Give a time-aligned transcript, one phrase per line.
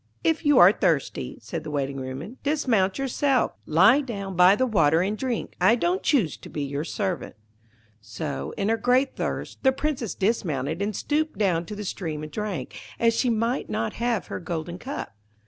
[0.23, 5.03] 'If you are thirsty,' said the Waiting woman, 'dismount yourself, lie down by the water
[5.03, 5.55] and drink.
[5.61, 7.35] I don't choose to be your servant.'
[8.01, 12.31] So, in her great thirst, the Princess dismounted and stooped down to the stream and
[12.31, 15.13] drank, as she might not have her golden cup.